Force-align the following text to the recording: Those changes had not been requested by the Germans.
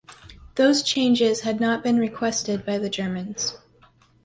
Those 0.55 0.81
changes 0.81 1.41
had 1.41 1.59
not 1.59 1.83
been 1.83 1.99
requested 1.99 2.65
by 2.65 2.79
the 2.79 2.89
Germans. 2.89 3.55